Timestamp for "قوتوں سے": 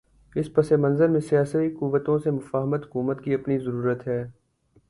1.69-2.31